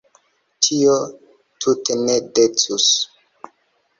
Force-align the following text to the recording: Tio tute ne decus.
Tio 0.67 0.95
tute 1.65 1.97
ne 2.07 2.15
decus. 2.39 2.87